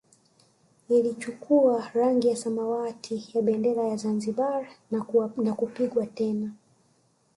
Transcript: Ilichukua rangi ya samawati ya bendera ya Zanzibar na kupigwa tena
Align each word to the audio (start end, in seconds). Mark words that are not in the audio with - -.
Ilichukua 0.89 1.91
rangi 1.93 2.27
ya 2.27 2.35
samawati 2.35 3.31
ya 3.33 3.41
bendera 3.41 3.83
ya 3.83 3.95
Zanzibar 3.95 4.67
na 5.37 5.53
kupigwa 5.53 6.05
tena 6.05 6.51